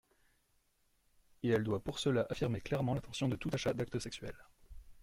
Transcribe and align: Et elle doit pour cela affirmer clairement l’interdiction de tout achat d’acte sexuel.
Et 1.43 1.49
elle 1.49 1.63
doit 1.63 1.79
pour 1.83 1.99
cela 1.99 2.25
affirmer 2.31 2.59
clairement 2.59 2.95
l’interdiction 2.95 3.29
de 3.29 3.35
tout 3.35 3.51
achat 3.53 3.71
d’acte 3.75 3.99
sexuel. 3.99 4.33